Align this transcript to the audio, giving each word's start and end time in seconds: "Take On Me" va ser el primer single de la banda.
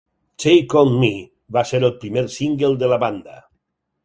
"Take 0.45 0.77
On 0.79 0.95
Me" 1.03 1.09
va 1.57 1.65
ser 1.73 1.83
el 1.83 1.93
primer 2.05 2.25
single 2.39 2.73
de 2.85 2.91
la 2.95 3.01
banda. 3.05 3.39